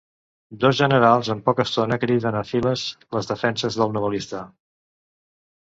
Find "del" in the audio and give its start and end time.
3.83-3.97